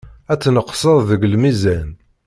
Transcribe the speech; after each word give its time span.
Ad 0.31 0.39
tneqseḍ 0.39 0.99
deg 1.09 1.21
lmizan. 1.33 1.89